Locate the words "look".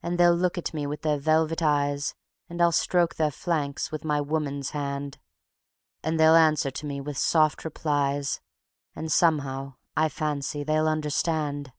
0.36-0.56